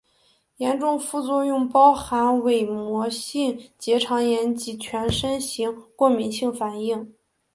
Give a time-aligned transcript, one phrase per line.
[0.57, 7.13] 严重副作用包含伪膜性结肠炎及全身型过敏性反应。